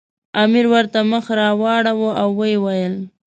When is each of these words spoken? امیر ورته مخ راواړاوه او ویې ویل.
امیر 0.43 0.65
ورته 0.73 0.99
مخ 1.11 1.25
راواړاوه 1.39 2.09
او 2.21 2.29
ویې 2.39 2.57
ویل. 2.63 2.95